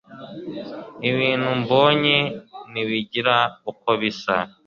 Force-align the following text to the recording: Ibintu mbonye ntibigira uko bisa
Ibintu 1.09 1.49
mbonye 1.61 2.17
ntibigira 2.71 3.37
uko 3.71 3.89
bisa 4.01 4.35